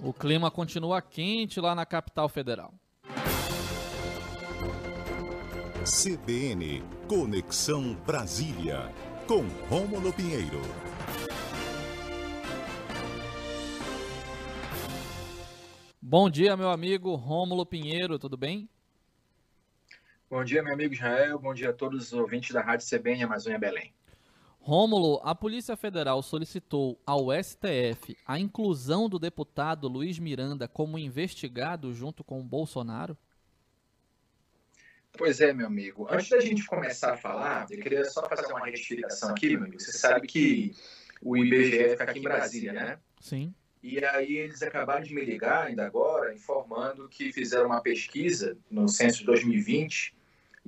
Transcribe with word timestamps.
O 0.00 0.12
clima 0.12 0.48
continua 0.48 1.02
quente 1.02 1.60
lá 1.60 1.74
na 1.74 1.84
capital 1.84 2.28
federal. 2.28 2.72
CBN 5.84 6.82
Conexão 7.08 7.94
Brasília, 8.06 8.92
com 9.26 9.42
Rômulo 9.68 10.12
Pinheiro. 10.12 10.60
Bom 16.00 16.30
dia, 16.30 16.56
meu 16.56 16.70
amigo 16.70 17.16
Rômulo 17.16 17.66
Pinheiro, 17.66 18.20
tudo 18.20 18.36
bem? 18.36 18.68
Bom 20.30 20.44
dia, 20.44 20.62
meu 20.62 20.74
amigo 20.74 20.94
Israel. 20.94 21.38
Bom 21.40 21.52
dia 21.52 21.70
a 21.70 21.72
todos 21.72 22.06
os 22.06 22.12
ouvintes 22.12 22.52
da 22.52 22.62
Rádio 22.62 22.86
CBN 22.86 23.24
Amazônia 23.24 23.58
Belém. 23.58 23.92
Rômulo, 24.68 25.18
a 25.24 25.34
Polícia 25.34 25.78
Federal 25.78 26.22
solicitou 26.22 27.00
ao 27.06 27.28
STF 27.42 28.14
a 28.26 28.38
inclusão 28.38 29.08
do 29.08 29.18
deputado 29.18 29.88
Luiz 29.88 30.18
Miranda 30.18 30.68
como 30.68 30.98
investigado 30.98 31.94
junto 31.94 32.22
com 32.22 32.38
o 32.38 32.44
Bolsonaro? 32.44 33.16
Pois 35.16 35.40
é, 35.40 35.54
meu 35.54 35.66
amigo. 35.66 36.06
Antes 36.10 36.28
da 36.28 36.40
gente 36.40 36.66
começar 36.66 37.14
a 37.14 37.16
falar, 37.16 37.66
eu 37.70 37.80
queria 37.80 38.04
só 38.04 38.28
fazer 38.28 38.52
uma 38.52 38.66
retificação 38.66 39.30
aqui, 39.30 39.56
meu 39.56 39.62
amigo. 39.62 39.80
Você 39.80 39.92
sabe 39.92 40.26
que 40.26 40.76
o 41.22 41.34
IBGE 41.34 41.88
fica 41.88 42.04
aqui 42.04 42.18
em 42.18 42.22
Brasília, 42.22 42.72
né? 42.74 42.98
Sim. 43.22 43.54
E 43.82 44.04
aí 44.04 44.36
eles 44.36 44.60
acabaram 44.60 45.02
de 45.02 45.14
me 45.14 45.24
ligar 45.24 45.68
ainda 45.68 45.86
agora, 45.86 46.34
informando 46.34 47.08
que 47.08 47.32
fizeram 47.32 47.68
uma 47.68 47.80
pesquisa 47.80 48.54
no 48.70 48.86
censo 48.86 49.20
de 49.20 49.24
2020 49.24 50.14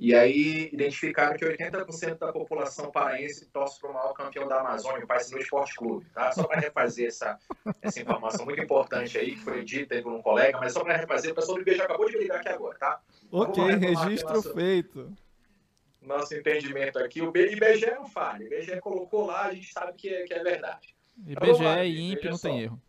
e 0.01 0.15
aí 0.15 0.67
identificaram 0.73 1.37
que 1.37 1.45
80% 1.45 2.17
da 2.17 2.33
população 2.33 2.89
paraense 2.89 3.45
torce 3.51 3.79
para 3.79 3.91
o 3.91 3.93
maior 3.93 4.13
campeão 4.13 4.47
da 4.47 4.59
Amazônia, 4.59 5.03
o 5.03 5.07
Paysandu 5.07 5.37
Esporte 5.37 5.75
Clube, 5.75 6.07
tá? 6.09 6.31
Só 6.31 6.45
para 6.45 6.59
refazer 6.59 7.09
essa, 7.09 7.37
essa 7.83 8.01
informação 8.01 8.43
muito 8.43 8.59
importante 8.59 9.19
aí, 9.19 9.35
que 9.35 9.41
foi 9.41 9.63
dita 9.63 10.01
por 10.01 10.11
um 10.11 10.19
colega, 10.19 10.57
mas 10.59 10.73
só 10.73 10.83
para 10.83 10.97
refazer, 10.97 11.31
o 11.31 11.35
pessoal 11.35 11.55
do 11.55 11.61
IBGE 11.61 11.83
acabou 11.83 12.09
de 12.09 12.17
ligar 12.17 12.39
aqui 12.39 12.49
agora, 12.49 12.79
tá? 12.79 12.99
Ok, 13.31 13.63
registro 13.63 14.33
nosso, 14.33 14.53
feito. 14.55 15.13
Nosso 16.01 16.33
entendimento 16.33 16.97
aqui, 16.97 17.21
o 17.21 17.29
IBGE 17.29 17.91
não 17.91 18.07
falha, 18.07 18.43
o 18.43 18.47
IBGE 18.51 18.81
colocou 18.81 19.27
lá, 19.27 19.43
a 19.43 19.53
gente 19.53 19.71
sabe 19.71 19.93
que 19.93 20.09
é, 20.09 20.23
que 20.23 20.33
é 20.33 20.41
verdade. 20.41 20.95
IBGE 21.27 21.63
e 21.63 22.11
INPE 22.13 22.27
não 22.27 22.39
tem 22.39 22.61
erro. 22.63 22.81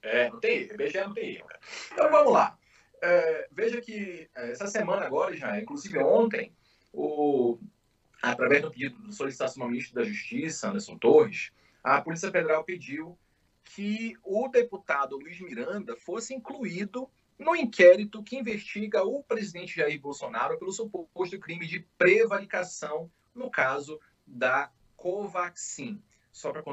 É, 0.00 0.30
não 0.30 0.38
tem 0.38 0.58
erro, 0.58 0.74
IBGE 0.74 1.00
não 1.00 1.12
tem 1.12 1.34
erro. 1.34 1.48
Então 1.92 2.08
vamos 2.08 2.32
lá. 2.32 2.56
É, 3.00 3.48
veja 3.52 3.80
que 3.80 4.28
é, 4.34 4.50
essa 4.50 4.66
semana 4.66 5.06
agora 5.06 5.36
já, 5.36 5.58
inclusive 5.60 5.98
ontem, 5.98 6.52
o, 6.92 7.58
através 8.22 8.62
do 8.62 8.70
pedido 8.70 9.12
solicitação 9.12 9.64
do 9.64 9.70
ministro 9.70 9.94
da 9.94 10.04
Justiça, 10.04 10.68
Anderson 10.68 10.98
Torres, 10.98 11.52
a 11.82 12.00
Polícia 12.00 12.30
Federal 12.30 12.64
pediu 12.64 13.18
que 13.64 14.14
o 14.24 14.48
deputado 14.48 15.16
Luiz 15.16 15.40
Miranda 15.40 15.96
fosse 15.96 16.34
incluído 16.34 17.08
no 17.38 17.54
inquérito 17.54 18.22
que 18.22 18.36
investiga 18.36 19.04
o 19.04 19.22
presidente 19.22 19.76
Jair 19.76 20.00
Bolsonaro 20.00 20.58
pelo 20.58 20.72
suposto 20.72 21.38
crime 21.38 21.66
de 21.66 21.80
prevaricação 21.96 23.10
no 23.34 23.50
caso 23.50 24.00
da 24.26 24.70
Covaxin. 24.96 26.02
Só 26.32 26.50
para 26.50 26.64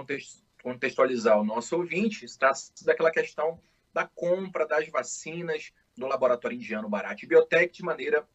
contextualizar 0.63 1.39
o 1.39 1.45
nosso 1.45 1.77
ouvinte, 1.77 2.25
trata-se 2.37 2.83
daquela 2.83 3.11
questão 3.11 3.59
da 3.93 4.07
compra 4.07 4.67
das 4.67 4.89
vacinas 4.89 5.71
do 5.97 6.07
laboratório 6.07 6.55
indiano 6.55 6.89
Bharat 6.89 7.25
Biotech 7.25 7.73
de 7.73 7.83
maneira 7.83 8.27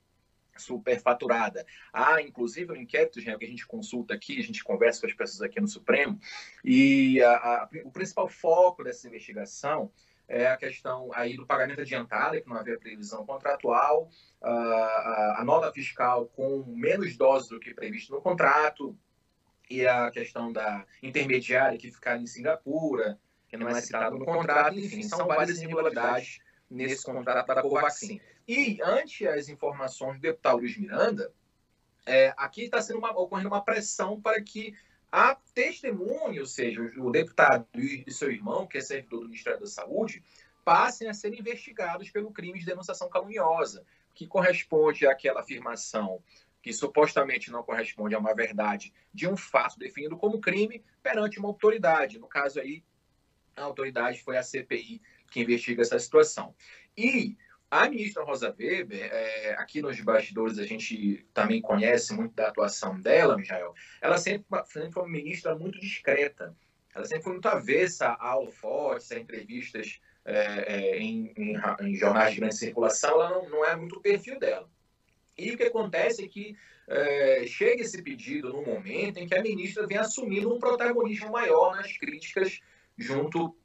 superfaturada. 0.57 1.67
Há, 1.93 2.21
inclusive, 2.21 2.73
um 2.73 2.77
inquérito 2.77 3.21
que 3.21 3.31
a 3.31 3.49
gente 3.49 3.67
consulta 3.67 4.15
aqui, 4.15 4.39
a 4.39 4.43
gente 4.43 4.63
conversa 4.63 5.01
com 5.01 5.07
as 5.07 5.15
pessoas 5.15 5.43
aqui 5.43 5.61
no 5.61 5.69
Supremo, 5.69 6.19
e 6.65 7.23
a, 7.23 7.33
a, 7.33 7.69
o 7.85 7.91
principal 7.91 8.29
foco 8.29 8.85
dessa 8.85 9.09
investigação 9.09 9.91
é 10.29 10.47
a 10.47 10.57
questão 10.57 11.11
aí 11.13 11.37
do 11.37 11.47
pagamento 11.47 11.81
adiantado, 11.81 12.41
que 12.41 12.49
não 12.49 12.57
havia 12.57 12.79
previsão 12.79 13.27
contratual, 13.27 14.09
a, 14.41 15.37
a 15.39 15.45
nota 15.45 15.73
fiscal 15.73 16.27
com 16.27 16.65
menos 16.69 17.17
doses 17.17 17.49
do 17.49 17.59
que 17.59 17.75
previsto 17.75 18.13
no 18.13 18.21
contrato, 18.21 18.97
e 19.69 19.87
a 19.87 20.11
questão 20.11 20.53
da 20.53 20.85
intermediária 21.03 21.79
que 21.79 21.91
ficar 21.91 22.17
em 22.17 22.27
Singapura, 22.27 23.19
que 23.49 23.57
não 23.57 23.69
é 23.69 23.81
citado 23.81 24.19
no 24.19 24.25
contrato, 24.25 24.79
enfim, 24.79 25.03
são 25.03 25.27
várias 25.27 25.59
irregularidades 25.59 26.41
nesse 26.71 27.05
contrato 27.05 27.47
da 27.49 27.63
Covaxin. 27.63 28.21
E, 28.47 28.79
ante 28.83 29.27
as 29.27 29.49
informações 29.49 30.17
do 30.17 30.23
deputado 30.23 30.59
Luiz 30.59 30.77
Miranda, 30.77 31.33
é, 32.07 32.33
aqui 32.37 32.63
está 32.63 32.81
sendo 32.81 32.99
uma, 32.99 33.11
ocorrendo 33.11 33.49
uma 33.49 33.63
pressão 33.63 34.21
para 34.21 34.41
que 34.41 34.75
a 35.11 35.35
testemunha, 35.35 36.41
ou 36.41 36.47
seja, 36.47 36.81
o 36.99 37.11
deputado 37.11 37.67
e 37.75 38.11
seu 38.11 38.31
irmão, 38.31 38.67
que 38.67 38.79
é 38.79 38.81
servidor 38.81 39.21
do 39.21 39.27
Ministério 39.27 39.61
da 39.61 39.67
Saúde, 39.67 40.23
passem 40.65 41.09
a 41.09 41.15
ser 41.15 41.35
investigados 41.35 42.11
pelo 42.11 42.31
crime 42.31 42.59
de 42.59 42.67
denunciação 42.67 43.09
caluniosa, 43.09 43.85
que 44.15 44.27
corresponde 44.27 45.07
àquela 45.07 45.41
afirmação 45.41 46.23
que 46.63 46.73
supostamente 46.73 47.51
não 47.51 47.63
corresponde 47.63 48.15
a 48.15 48.19
uma 48.19 48.35
verdade 48.35 48.93
de 49.13 49.27
um 49.27 49.37
fato 49.37 49.79
definido 49.79 50.17
como 50.17 50.41
crime 50.41 50.85
perante 51.03 51.39
uma 51.39 51.49
autoridade. 51.49 52.19
No 52.19 52.29
caso 52.29 52.61
aí, 52.61 52.85
a 53.57 53.63
autoridade 53.63 54.23
foi 54.23 54.37
a 54.37 54.43
CPI 54.43 55.01
que 55.31 55.41
investiga 55.41 55.83
essa 55.83 55.99
situação. 55.99 56.55
E 56.97 57.37
a 57.71 57.89
ministra 57.89 58.25
Rosa 58.25 58.55
Weber, 58.59 59.09
é, 59.13 59.53
aqui 59.53 59.81
nos 59.81 59.99
bastidores 60.01 60.59
a 60.59 60.67
gente 60.67 61.25
também 61.33 61.63
conhece 61.63 62.13
muito 62.13 62.35
da 62.35 62.49
atuação 62.49 63.01
dela, 63.01 63.37
Michael, 63.37 63.73
ela 64.03 64.19
sempre, 64.19 64.45
sempre 64.67 64.91
foi 64.91 65.03
uma 65.05 65.09
ministra 65.09 65.55
muito 65.55 65.79
discreta. 65.79 66.55
Ela 66.93 67.05
sempre 67.05 67.23
foi 67.23 67.33
muito 67.35 67.47
avessa 67.47 68.17
a 68.19 68.37
holofotes, 68.37 69.13
a 69.13 69.19
entrevistas 69.19 70.01
é, 70.25 70.65
é, 70.67 70.99
em, 70.99 71.33
em, 71.37 71.57
em, 71.81 71.95
jornais 71.95 72.35
de 72.35 72.41
grande 72.41 72.57
circulação, 72.57 73.11
ela 73.11 73.31
não, 73.31 73.49
não 73.49 73.65
é 73.65 73.77
muito 73.77 73.97
o 73.97 74.01
perfil 74.01 74.39
dela. 74.39 74.69
E 75.39 75.53
o 75.53 75.57
que 75.57 75.63
acontece 75.63 76.25
é 76.25 76.29
que 76.29 76.57
é, 76.89 77.45
chega 77.47 77.83
esse 77.83 78.03
pedido 78.03 78.53
no 78.53 78.63
momento 78.63 79.19
em 79.19 79.29
que 79.29 79.35
a 79.35 79.43
ministra 79.43 79.87
vem 79.87 79.97
assumindo 79.97 80.53
um 80.53 80.59
protagonismo 80.59 81.31
maior 81.31 81.77
nas 81.77 81.97
críticas 81.97 82.61
junto 82.99 83.57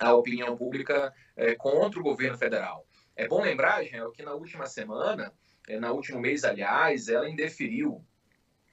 a 0.00 0.14
opinião 0.14 0.56
pública 0.56 1.12
é, 1.36 1.54
contra 1.54 2.00
o 2.00 2.02
governo 2.02 2.38
federal. 2.38 2.86
É 3.14 3.28
bom 3.28 3.42
lembrar, 3.42 3.84
Israel, 3.84 4.10
que 4.10 4.22
na 4.22 4.32
última 4.32 4.66
semana, 4.66 5.32
é, 5.68 5.78
no 5.78 5.92
último 5.92 6.18
mês, 6.18 6.42
aliás, 6.42 7.08
ela 7.08 7.28
indeferiu 7.28 8.02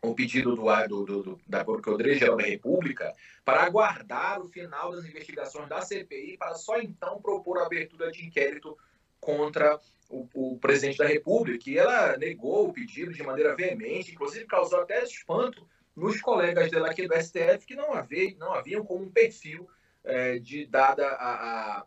o 0.01 0.15
pedido 0.15 0.55
do, 0.55 0.87
do, 0.87 1.23
do, 1.23 1.41
da 1.45 1.65
Procuradoria-Geral 1.65 2.37
da 2.37 2.43
República 2.43 3.13
para 3.43 3.63
aguardar 3.63 4.39
o 4.39 4.47
final 4.47 4.91
das 4.91 5.03
investigações 5.05 5.67
da 5.67 5.81
CPI 5.81 6.37
para 6.37 6.55
só 6.55 6.79
então 6.79 7.21
propor 7.21 7.57
a 7.57 7.65
abertura 7.65 8.09
de 8.11 8.25
inquérito 8.25 8.77
contra 9.19 9.77
o, 10.09 10.27
o, 10.33 10.57
presidente 10.59 10.99
da 10.99 11.07
República. 11.07 11.69
E 11.69 11.77
ela 11.77 12.15
negou 12.15 12.69
o 12.69 12.73
pedido 12.73 13.11
de 13.11 13.23
maneira 13.23 13.55
veemente, 13.55 14.13
inclusive 14.13 14.45
causou 14.45 14.79
até 14.79 15.03
espanto 15.03 15.67
nos 15.95 16.21
colegas 16.21 16.71
dela 16.71 16.89
aqui 16.89 17.07
do 17.07 17.15
STF 17.15 17.65
que 17.65 17.75
não, 17.75 17.93
havia, 17.93 18.33
não 18.37 18.53
haviam 18.53 18.85
como 18.85 19.03
um 19.03 19.11
perfil 19.11 19.67
é, 20.07 20.39
de 20.39 20.65
dada 20.65 21.07
a, 21.07 21.79
a, 21.79 21.85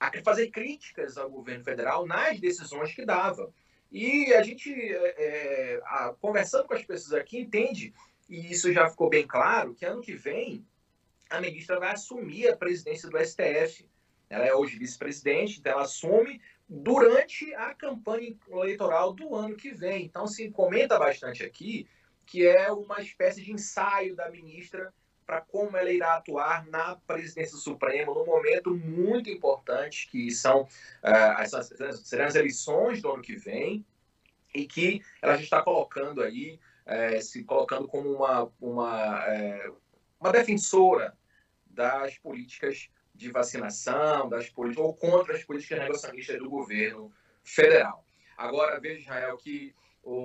a, 0.00 0.22
fazer 0.22 0.50
críticas 0.50 1.16
ao 1.16 1.30
governo 1.30 1.64
federal 1.64 2.06
nas 2.06 2.40
decisões 2.40 2.94
que 2.94 3.04
dava. 3.04 3.52
E 3.90 4.32
a 4.34 4.42
gente, 4.42 4.72
é, 4.72 5.14
é, 5.18 5.80
a, 5.84 6.14
conversando 6.20 6.66
com 6.66 6.74
as 6.74 6.84
pessoas 6.84 7.14
aqui, 7.14 7.38
entende, 7.38 7.94
e 8.28 8.50
isso 8.50 8.72
já 8.72 8.88
ficou 8.88 9.08
bem 9.08 9.26
claro, 9.26 9.74
que 9.74 9.84
ano 9.84 10.02
que 10.02 10.14
vem 10.14 10.66
a 11.30 11.40
ministra 11.40 11.78
vai 11.78 11.92
assumir 11.92 12.48
a 12.48 12.56
presidência 12.56 13.08
do 13.08 13.18
STF. 13.18 13.86
Ela 14.30 14.46
é 14.46 14.54
hoje 14.54 14.78
vice-presidente, 14.78 15.60
então 15.60 15.72
ela 15.72 15.82
assume 15.82 16.40
durante 16.68 17.54
a 17.54 17.74
campanha 17.74 18.34
eleitoral 18.50 19.12
do 19.12 19.34
ano 19.34 19.56
que 19.56 19.72
vem. 19.72 20.04
Então 20.04 20.26
se 20.26 20.50
comenta 20.50 20.98
bastante 20.98 21.44
aqui 21.44 21.86
que 22.26 22.46
é 22.46 22.70
uma 22.70 23.00
espécie 23.00 23.42
de 23.42 23.52
ensaio 23.52 24.14
da 24.14 24.30
ministra 24.30 24.92
para 25.28 25.42
como 25.42 25.76
ela 25.76 25.92
irá 25.92 26.14
atuar 26.14 26.66
na 26.68 26.96
presidência 27.06 27.58
suprema 27.58 28.14
num 28.14 28.24
momento 28.24 28.74
muito 28.74 29.28
importante 29.28 30.08
que 30.10 30.30
são 30.30 30.62
uh, 30.62 31.36
as, 31.36 31.50
serão 32.02 32.24
as 32.24 32.34
eleições 32.34 33.02
do 33.02 33.12
ano 33.12 33.22
que 33.22 33.36
vem 33.36 33.84
e 34.54 34.64
que 34.64 35.02
ela 35.20 35.36
já 35.36 35.42
está 35.42 35.62
colocando 35.62 36.22
aí 36.22 36.58
uh, 36.86 37.20
se 37.20 37.44
colocando 37.44 37.86
como 37.86 38.10
uma 38.10 38.50
uma, 38.58 39.18
uh, 39.28 39.76
uma 40.18 40.32
defensora 40.32 41.14
das 41.66 42.16
políticas 42.16 42.88
de 43.14 43.30
vacinação 43.30 44.30
das 44.30 44.48
políticas 44.48 44.82
ou 44.82 44.94
contra 44.94 45.36
as 45.36 45.44
políticas 45.44 45.78
negacionistas 45.78 46.38
do 46.38 46.48
governo 46.48 47.12
federal. 47.44 48.02
Agora 48.34 48.80
veja 48.80 49.00
Israel 49.00 49.36
que 49.36 49.74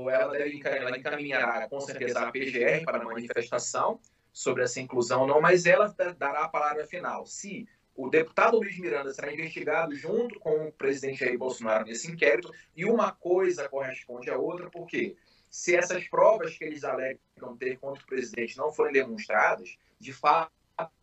ela 0.09 0.31
deve 0.31 0.61
ela 0.63 0.97
encaminhará 0.97 1.67
com 1.67 1.81
certeza 1.81 2.21
a 2.21 2.31
PGR 2.31 2.85
para 2.85 2.99
a 2.99 3.03
manifestação 3.03 3.99
sobre 4.33 4.63
essa 4.63 4.81
inclusão 4.81 5.21
ou 5.21 5.27
não, 5.27 5.39
mas 5.39 5.65
ela 5.65 5.95
dará 6.17 6.45
a 6.45 6.49
palavra 6.49 6.85
final. 6.85 7.25
Se 7.25 7.67
o 7.95 8.09
deputado 8.09 8.57
Luiz 8.57 8.77
Miranda 8.79 9.13
será 9.13 9.31
investigado 9.31 9.95
junto 9.95 10.39
com 10.39 10.67
o 10.67 10.71
presidente 10.71 11.19
Jair 11.19 11.37
Bolsonaro 11.37 11.85
nesse 11.85 12.11
inquérito, 12.11 12.51
e 12.75 12.83
uma 12.83 13.11
coisa 13.11 13.69
corresponde 13.69 14.31
à 14.31 14.37
outra, 14.37 14.69
porque 14.69 15.15
se 15.49 15.75
essas 15.75 16.07
provas 16.07 16.57
que 16.57 16.63
eles 16.63 16.83
alegam 16.83 17.55
ter 17.59 17.77
contra 17.77 18.01
o 18.01 18.07
presidente 18.07 18.57
não 18.57 18.71
forem 18.71 18.91
demonstradas, 18.91 19.77
de 19.99 20.11
fato 20.11 20.51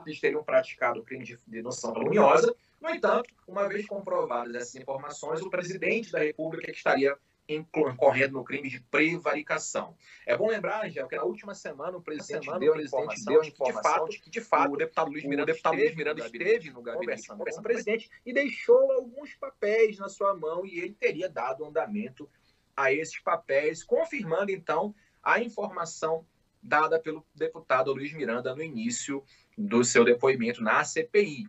eles 0.04 0.18
teriam 0.18 0.42
praticado 0.42 1.04
crime 1.04 1.24
de 1.24 1.38
denunciação 1.46 1.94
caluniosa. 1.94 2.52
No 2.80 2.90
entanto, 2.90 3.32
uma 3.46 3.68
vez 3.68 3.86
comprovadas 3.86 4.54
essas 4.56 4.74
informações, 4.74 5.40
o 5.40 5.50
presidente 5.50 6.10
da 6.10 6.18
República 6.18 6.70
estaria 6.70 7.16
incorrendo 7.54 8.34
no 8.34 8.44
crime 8.44 8.68
de 8.68 8.80
prevaricação. 8.80 9.96
É 10.26 10.36
bom 10.36 10.48
lembrar, 10.48 10.86
Angel, 10.86 11.06
que 11.08 11.16
na 11.16 11.24
última 11.24 11.54
semana 11.54 11.96
o 11.96 12.02
presidente 12.02 12.44
semana, 12.44 12.60
deu, 12.60 12.72
o 12.72 12.76
presidente 12.76 13.24
deu 13.24 13.44
informação 13.44 14.08
de 14.08 14.18
que, 14.18 14.30
de 14.30 14.40
fato, 14.40 14.74
o 14.74 14.76
deputado 14.76 15.10
Luiz 15.10 15.24
Miranda, 15.24 15.46
deputado 15.46 15.74
esteve, 15.74 15.88
Luiz 15.88 15.96
Miranda 15.96 16.26
esteve 16.26 16.70
no 16.70 16.82
gabinete 16.82 17.28
conversando 17.28 17.54
com 17.54 17.60
o 17.60 17.62
presidente 17.62 18.10
e 18.24 18.32
deixou 18.32 18.92
alguns 18.92 19.34
papéis 19.34 19.98
na 19.98 20.08
sua 20.08 20.34
mão 20.34 20.64
e 20.64 20.78
ele 20.78 20.94
teria 20.94 21.28
dado 21.28 21.64
andamento 21.64 22.28
a 22.76 22.92
esses 22.92 23.18
papéis, 23.20 23.82
confirmando, 23.82 24.50
então, 24.50 24.94
a 25.22 25.40
informação 25.40 26.26
dada 26.62 26.98
pelo 26.98 27.26
deputado 27.34 27.92
Luiz 27.92 28.12
Miranda 28.12 28.54
no 28.54 28.62
início 28.62 29.24
do 29.56 29.84
seu 29.84 30.04
depoimento 30.04 30.62
na 30.62 30.84
CPI. 30.84 31.46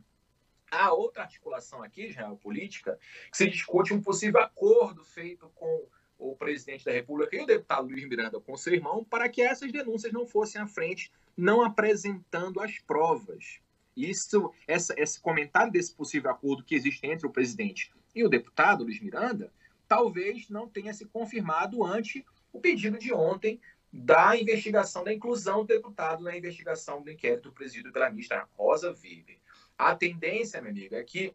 Há 0.71 0.93
outra 0.93 1.23
articulação 1.23 1.83
aqui, 1.83 2.09
geopolítica, 2.11 2.97
que 3.29 3.37
se 3.37 3.49
discute 3.49 3.93
um 3.93 4.01
possível 4.01 4.39
acordo 4.39 5.03
feito 5.03 5.51
com 5.53 5.85
o 6.17 6.35
presidente 6.35 6.85
da 6.85 6.91
República 6.91 7.35
e 7.35 7.41
o 7.41 7.45
deputado 7.45 7.89
Luiz 7.89 8.07
Miranda 8.07 8.39
com 8.39 8.55
seu 8.55 8.73
irmão 8.73 9.03
para 9.03 9.27
que 9.27 9.41
essas 9.41 9.71
denúncias 9.71 10.13
não 10.13 10.25
fossem 10.25 10.61
à 10.61 10.67
frente, 10.67 11.11
não 11.35 11.61
apresentando 11.61 12.61
as 12.61 12.79
provas. 12.79 13.59
Isso, 13.97 14.53
essa, 14.65 14.93
esse 14.97 15.19
comentário 15.19 15.73
desse 15.73 15.93
possível 15.93 16.31
acordo 16.31 16.63
que 16.63 16.75
existe 16.75 17.05
entre 17.05 17.27
o 17.27 17.31
presidente 17.31 17.91
e 18.15 18.23
o 18.23 18.29
deputado 18.29 18.83
Luiz 18.83 19.01
Miranda, 19.01 19.51
talvez 19.87 20.47
não 20.47 20.69
tenha 20.69 20.93
se 20.93 21.05
confirmado 21.05 21.83
ante 21.83 22.25
o 22.53 22.61
pedido 22.61 22.97
de 22.97 23.13
ontem 23.13 23.59
da 23.91 24.37
investigação, 24.37 25.03
da 25.03 25.13
inclusão 25.13 25.61
do 25.61 25.67
deputado 25.67 26.23
na 26.23 26.37
investigação 26.37 27.01
do 27.01 27.11
inquérito 27.11 27.51
presidido 27.51 27.91
pela 27.91 28.09
ministra 28.09 28.47
Rosa 28.53 28.91
Weber. 28.91 29.37
A 29.81 29.95
tendência, 29.95 30.61
meu 30.61 30.69
amigo, 30.69 30.93
é 30.93 31.03
que 31.03 31.33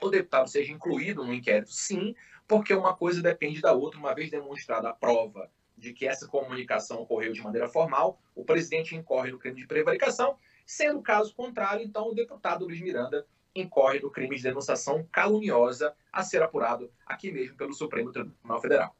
o 0.00 0.08
deputado 0.08 0.48
seja 0.48 0.72
incluído 0.72 1.22
no 1.22 1.34
inquérito, 1.34 1.70
sim, 1.70 2.14
porque 2.48 2.72
uma 2.72 2.94
coisa 2.94 3.20
depende 3.20 3.60
da 3.60 3.74
outra, 3.74 4.00
uma 4.00 4.14
vez 4.14 4.30
demonstrada 4.30 4.88
a 4.88 4.94
prova 4.94 5.50
de 5.76 5.92
que 5.92 6.06
essa 6.06 6.26
comunicação 6.26 7.02
ocorreu 7.02 7.34
de 7.34 7.42
maneira 7.42 7.68
formal, 7.68 8.18
o 8.34 8.42
presidente 8.42 8.96
incorre 8.96 9.30
no 9.30 9.38
crime 9.38 9.60
de 9.60 9.66
prevaricação, 9.66 10.38
sendo 10.64 11.02
caso 11.02 11.34
contrário, 11.34 11.84
então 11.84 12.08
o 12.08 12.14
deputado 12.14 12.64
Luiz 12.64 12.80
Miranda 12.80 13.26
incorre 13.54 14.00
no 14.00 14.10
crime 14.10 14.34
de 14.34 14.42
denunciação 14.42 15.06
caluniosa 15.12 15.94
a 16.10 16.22
ser 16.22 16.42
apurado 16.42 16.90
aqui 17.04 17.30
mesmo 17.30 17.54
pelo 17.54 17.74
Supremo 17.74 18.10
Tribunal 18.10 18.62
Federal. 18.62 18.96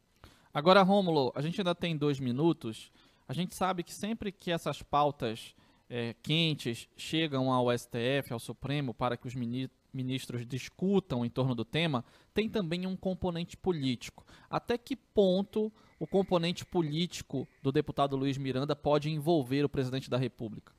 Agora, 0.52 0.82
Rômulo, 0.82 1.32
a 1.34 1.40
gente 1.40 1.58
ainda 1.58 1.75
tem 1.75 1.96
dois 1.96 2.20
minutos. 2.20 2.92
A 3.26 3.32
gente 3.32 3.54
sabe 3.54 3.82
que 3.82 3.94
sempre 3.94 4.31
que 4.31 4.52
essas 4.52 4.82
pautas 4.82 5.54
é, 5.88 6.14
quentes 6.22 6.88
chegam 6.96 7.52
ao 7.52 7.76
STF, 7.76 8.32
ao 8.32 8.38
Supremo, 8.38 8.94
para 8.94 9.16
que 9.16 9.26
os 9.26 9.34
ministros 9.34 10.46
discutam 10.46 11.25
em 11.25 11.31
torno 11.31 11.54
do 11.54 11.64
tema, 11.64 12.04
tem 12.32 12.48
também 12.48 12.86
um 12.86 12.96
componente 12.96 13.56
político. 13.56 14.25
Até 14.48 14.78
que 14.78 14.96
ponto 14.96 15.72
o 15.98 16.06
componente 16.06 16.64
político 16.64 17.48
do 17.62 17.70
deputado 17.70 18.16
Luiz 18.16 18.36
Miranda 18.36 18.75
pode 18.75 19.10
envolver 19.10 19.64
o 19.64 19.69
presidente 19.69 20.10
da 20.10 20.16
República? 20.16 20.72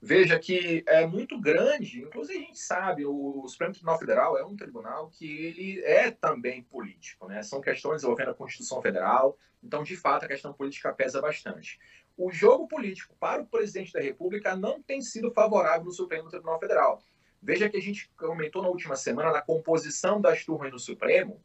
Veja 0.00 0.38
que 0.38 0.84
é 0.86 1.04
muito 1.04 1.40
grande, 1.40 2.02
inclusive 2.02 2.38
a 2.38 2.46
gente 2.46 2.60
sabe, 2.60 3.04
o 3.04 3.44
Supremo 3.48 3.72
Tribunal 3.72 3.98
Federal 3.98 4.38
é 4.38 4.44
um 4.44 4.54
tribunal 4.54 5.10
que 5.10 5.26
ele 5.26 5.80
é 5.82 6.12
também 6.12 6.62
político, 6.62 7.26
né? 7.26 7.42
São 7.42 7.60
questões 7.60 8.04
envolvendo 8.04 8.30
a 8.30 8.34
Constituição 8.34 8.80
Federal, 8.80 9.36
então 9.60 9.82
de 9.82 9.96
fato 9.96 10.24
a 10.24 10.28
questão 10.28 10.52
política 10.52 10.92
pesa 10.92 11.20
bastante 11.20 11.80
o 12.18 12.32
jogo 12.32 12.66
político 12.66 13.14
para 13.18 13.40
o 13.40 13.46
presidente 13.46 13.92
da 13.92 14.00
República 14.00 14.56
não 14.56 14.82
tem 14.82 15.00
sido 15.00 15.30
favorável 15.30 15.84
no 15.84 15.92
Supremo 15.92 16.28
Tribunal 16.28 16.58
Federal. 16.58 17.00
Veja 17.40 17.68
que 17.68 17.76
a 17.76 17.80
gente 17.80 18.10
comentou 18.16 18.60
na 18.60 18.68
última 18.68 18.96
semana 18.96 19.30
na 19.30 19.40
composição 19.40 20.20
das 20.20 20.44
turmas 20.44 20.72
do 20.72 20.80
Supremo 20.80 21.40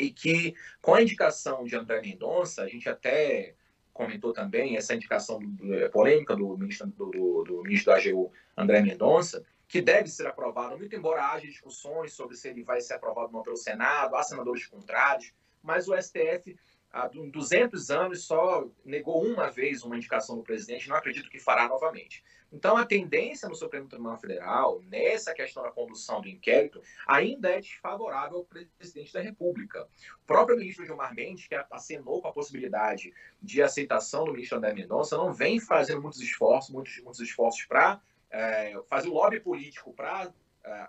e 0.00 0.10
que, 0.10 0.56
com 0.80 0.94
a 0.94 1.02
indicação 1.02 1.64
de 1.64 1.76
André 1.76 2.00
Mendonça, 2.00 2.62
a 2.62 2.68
gente 2.68 2.88
até 2.88 3.54
comentou 3.92 4.32
também 4.32 4.76
essa 4.76 4.92
indicação 4.92 5.38
é, 5.70 5.88
polêmica 5.88 6.34
do 6.34 6.56
ministro 6.58 6.88
do, 6.88 7.10
do, 7.10 7.44
do 7.44 7.62
ministro 7.62 7.92
da 7.92 7.98
AGU, 7.98 8.32
André 8.56 8.80
Mendonça, 8.80 9.44
que 9.68 9.80
deve 9.80 10.08
ser 10.08 10.26
aprovado, 10.26 10.76
muito 10.76 10.96
embora 10.96 11.30
haja 11.30 11.46
discussões 11.46 12.12
sobre 12.12 12.36
se 12.36 12.48
ele 12.48 12.64
vai 12.64 12.80
ser 12.80 12.94
aprovado 12.94 13.28
ou 13.28 13.32
não 13.34 13.42
pelo 13.42 13.56
Senado, 13.56 14.16
há 14.16 14.22
senadores 14.24 14.66
contrários, 14.66 15.32
mas 15.62 15.86
o 15.86 15.96
STF 15.96 16.56
há 16.92 17.08
200 17.08 17.90
anos 17.90 18.24
só 18.24 18.68
negou 18.84 19.24
uma 19.24 19.50
vez 19.50 19.82
uma 19.82 19.96
indicação 19.96 20.36
do 20.36 20.42
presidente, 20.42 20.88
não 20.88 20.96
acredito 20.96 21.30
que 21.30 21.38
fará 21.38 21.66
novamente. 21.66 22.22
Então, 22.52 22.76
a 22.76 22.84
tendência 22.84 23.48
no 23.48 23.54
Supremo 23.54 23.88
Tribunal 23.88 24.18
Federal, 24.18 24.82
nessa 24.82 25.32
questão 25.32 25.62
da 25.62 25.70
condução 25.70 26.20
do 26.20 26.28
inquérito, 26.28 26.82
ainda 27.08 27.48
é 27.48 27.60
desfavorável 27.60 28.38
ao 28.38 28.66
presidente 28.76 29.10
da 29.10 29.22
República. 29.22 29.88
O 30.22 30.26
próprio 30.26 30.58
ministro 30.58 30.84
Gilmar 30.84 31.14
Mendes, 31.14 31.48
que 31.48 31.54
acenou 31.70 32.20
com 32.20 32.28
a 32.28 32.32
possibilidade 32.32 33.14
de 33.40 33.62
aceitação 33.62 34.24
do 34.24 34.32
ministro 34.32 34.58
André 34.58 34.74
Mendonça, 34.74 35.16
não 35.16 35.32
vem 35.32 35.58
fazendo 35.58 36.02
muitos 36.02 36.20
esforços, 36.20 36.70
muitos, 36.70 37.00
muitos 37.02 37.20
esforços 37.20 37.64
para 37.64 38.02
é, 38.30 38.78
fazer 38.86 39.08
o 39.08 39.14
lobby 39.14 39.40
político 39.40 39.94
para 39.94 40.30
é, 40.62 40.88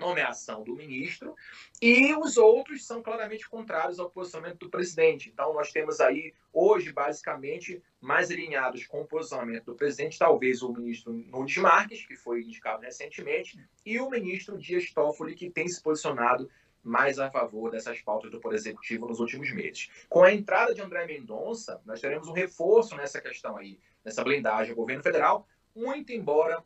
nomeação 0.00 0.64
do 0.64 0.74
ministro, 0.74 1.34
e 1.80 2.14
os 2.14 2.36
outros 2.36 2.86
são 2.86 3.02
claramente 3.02 3.48
contrários 3.48 3.98
ao 3.98 4.10
posicionamento 4.10 4.58
do 4.58 4.70
presidente. 4.70 5.28
Então, 5.28 5.52
nós 5.54 5.70
temos 5.70 6.00
aí, 6.00 6.34
hoje, 6.52 6.92
basicamente, 6.92 7.82
mais 8.00 8.30
alinhados 8.30 8.86
com 8.86 9.02
o 9.02 9.06
posicionamento 9.06 9.66
do 9.66 9.74
presidente, 9.74 10.18
talvez 10.18 10.62
o 10.62 10.72
ministro 10.72 11.12
Nunes 11.12 11.56
Marques, 11.58 12.06
que 12.06 12.16
foi 12.16 12.42
indicado 12.42 12.82
recentemente, 12.82 13.58
e 13.84 14.00
o 14.00 14.10
ministro 14.10 14.58
Dias 14.58 14.90
Toffoli, 14.92 15.34
que 15.34 15.50
tem 15.50 15.68
se 15.68 15.82
posicionado 15.82 16.50
mais 16.82 17.18
a 17.18 17.30
favor 17.30 17.70
dessas 17.70 18.00
pautas 18.00 18.30
do 18.30 18.40
Poder 18.40 18.56
Executivo 18.56 19.06
nos 19.06 19.20
últimos 19.20 19.52
meses. 19.52 19.90
Com 20.08 20.22
a 20.22 20.32
entrada 20.32 20.74
de 20.74 20.80
André 20.80 21.06
Mendonça, 21.06 21.80
nós 21.84 22.00
teremos 22.00 22.26
um 22.26 22.32
reforço 22.32 22.96
nessa 22.96 23.20
questão 23.20 23.56
aí, 23.56 23.78
nessa 24.04 24.24
blindagem 24.24 24.72
do 24.72 24.76
governo 24.76 25.02
federal, 25.02 25.46
muito 25.74 26.12
embora 26.12 26.64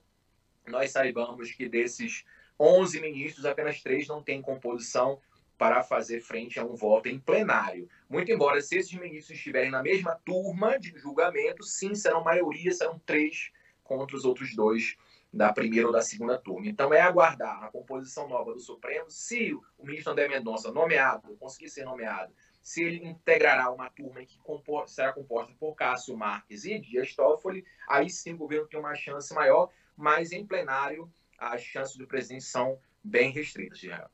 nós 0.67 0.91
saibamos 0.93 1.53
que 1.53 1.69
desses 1.69 2.25
11 2.59 3.01
ministros, 3.01 3.45
apenas 3.45 3.83
três 3.83 4.06
não 4.06 4.23
têm 4.23 4.41
composição 4.41 5.21
para 5.56 5.83
fazer 5.83 6.21
frente 6.21 6.59
a 6.59 6.65
um 6.65 6.75
voto 6.75 7.09
em 7.09 7.19
plenário. 7.19 7.89
Muito 8.09 8.31
embora, 8.31 8.61
se 8.61 8.77
esses 8.77 8.93
ministros 8.93 9.37
estiverem 9.37 9.71
na 9.71 9.83
mesma 9.83 10.15
turma 10.25 10.79
de 10.79 10.97
julgamento, 10.99 11.62
sim, 11.62 11.95
serão 11.95 12.25
maioria, 12.25 12.73
serão 12.73 12.99
três 13.06 13.51
contra 13.83 14.17
os 14.17 14.25
outros 14.25 14.55
dois 14.55 14.97
da 15.33 15.52
primeira 15.52 15.87
ou 15.87 15.93
da 15.93 16.02
segunda 16.02 16.38
turma. 16.38 16.67
Então, 16.67 16.93
é 16.93 17.00
aguardar 17.00 17.64
a 17.64 17.71
composição 17.71 18.28
nova 18.28 18.52
do 18.52 18.61
Supremo, 18.61 19.11
se 19.11 19.52
o 19.55 19.85
ministro 19.85 20.12
André 20.12 20.28
Mendonça, 20.28 20.71
nomeado, 20.71 21.37
conseguir 21.37 21.69
ser 21.69 21.85
nomeado, 21.85 22.33
se 22.62 22.83
ele 22.83 23.05
integrará 23.07 23.71
uma 23.71 23.90
turma 23.90 24.25
que 24.25 24.38
será 24.87 25.12
composta 25.12 25.52
por 25.59 25.75
Cássio 25.75 26.17
Marques 26.17 26.64
e 26.64 26.78
Dias 26.78 27.14
Toffoli, 27.14 27.64
aí 27.87 28.09
sim 28.09 28.33
o 28.33 28.38
governo 28.38 28.67
tem 28.67 28.81
uma 28.81 28.95
chance 28.95 29.35
maior, 29.35 29.71
mas 29.97 30.33
em 30.33 30.47
plenário 30.47 31.12
as 31.53 31.63
chances 31.63 31.97
do 31.97 32.07
presidente 32.07 32.45
são 32.45 32.79
bem 33.03 33.31
restritas, 33.31 33.83
Israel. 33.83 34.09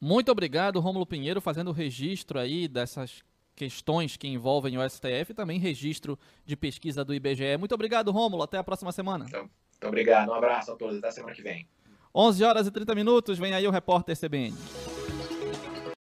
Muito 0.00 0.30
obrigado, 0.30 0.80
Rômulo 0.80 1.06
Pinheiro, 1.06 1.40
fazendo 1.40 1.68
o 1.68 1.72
registro 1.72 2.38
aí 2.38 2.68
dessas 2.68 3.22
questões 3.54 4.16
que 4.16 4.26
envolvem 4.26 4.76
o 4.76 4.88
STF 4.88 5.30
e 5.30 5.34
também 5.34 5.58
registro 5.58 6.18
de 6.44 6.56
pesquisa 6.56 7.04
do 7.04 7.14
IBGE. 7.14 7.56
Muito 7.58 7.74
obrigado, 7.74 8.10
Rômulo. 8.10 8.42
Até 8.42 8.58
a 8.58 8.64
próxima 8.64 8.92
semana. 8.92 9.24
Então, 9.28 9.42
muito 9.42 9.86
obrigado. 9.86 10.30
Um 10.30 10.34
abraço 10.34 10.72
a 10.72 10.76
todos. 10.76 10.98
Até 10.98 11.10
semana 11.10 11.34
que 11.34 11.42
vem. 11.42 11.68
11 12.14 12.44
horas 12.44 12.66
e 12.66 12.70
30 12.70 12.94
minutos. 12.94 13.38
Vem 13.38 13.54
aí 13.54 13.66
o 13.66 13.70
repórter 13.70 14.16
CBN. 14.18 14.54